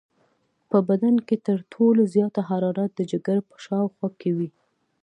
[0.69, 4.49] په بدن کې تر ټولو زیاته حرارت د جگر په شاوخوا کې وي.